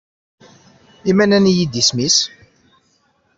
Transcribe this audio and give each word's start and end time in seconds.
I 1.09 1.11
ma 1.15 1.25
nnan-iyi-d 1.25 1.81
Isem-is? 1.81 2.17